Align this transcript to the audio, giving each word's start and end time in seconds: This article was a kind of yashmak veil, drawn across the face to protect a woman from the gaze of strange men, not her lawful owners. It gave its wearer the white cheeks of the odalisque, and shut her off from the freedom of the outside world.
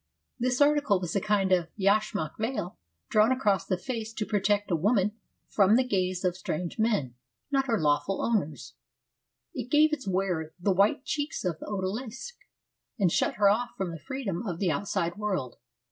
This 0.39 0.59
article 0.61 0.99
was 0.99 1.15
a 1.15 1.21
kind 1.21 1.51
of 1.51 1.67
yashmak 1.77 2.31
veil, 2.39 2.79
drawn 3.09 3.31
across 3.31 3.67
the 3.67 3.77
face 3.77 4.11
to 4.13 4.25
protect 4.25 4.71
a 4.71 4.75
woman 4.75 5.11
from 5.47 5.75
the 5.75 5.83
gaze 5.87 6.25
of 6.25 6.35
strange 6.35 6.79
men, 6.79 7.13
not 7.51 7.67
her 7.67 7.79
lawful 7.79 8.19
owners. 8.25 8.73
It 9.53 9.69
gave 9.69 9.93
its 9.93 10.07
wearer 10.07 10.55
the 10.59 10.71
white 10.73 11.05
cheeks 11.05 11.45
of 11.45 11.59
the 11.59 11.67
odalisque, 11.67 12.47
and 12.97 13.11
shut 13.11 13.35
her 13.35 13.47
off 13.47 13.75
from 13.77 13.91
the 13.91 13.99
freedom 13.99 14.43
of 14.47 14.57
the 14.57 14.71
outside 14.71 15.17
world. 15.19 15.57